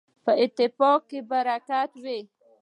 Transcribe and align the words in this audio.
په 0.23 0.31
اتفاق 0.43 0.99
کي 1.09 1.19
برکت 1.29 1.91
وي. 2.03 2.19